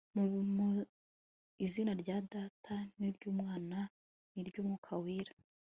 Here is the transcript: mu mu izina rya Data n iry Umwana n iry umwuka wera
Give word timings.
mu 0.13 0.25
mu 0.55 0.69
izina 1.65 1.91
rya 2.01 2.17
Data 2.31 2.75
n 2.95 2.97
iry 3.07 3.21
Umwana 3.31 3.79
n 4.33 4.35
iry 4.41 4.55
umwuka 4.61 4.91
wera 5.03 5.33